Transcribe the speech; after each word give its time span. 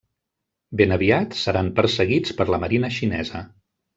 Ben 0.79 0.93
aviat 0.95 1.35
seran 1.41 1.69
perseguits 1.81 2.35
per 2.41 2.49
la 2.53 2.61
marina 2.65 2.93
xinesa. 2.99 3.43